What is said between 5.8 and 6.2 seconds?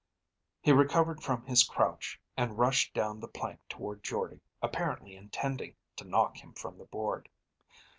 to